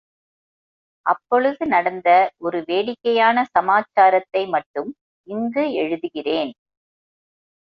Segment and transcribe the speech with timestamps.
[1.05, 2.09] அப்பொழுது நடந்த
[2.37, 4.89] ஒரு வேடிக்கையான சமாச்சாரத்தை மட்டும்
[5.27, 6.51] இங்கு எழுதுகிறேன்.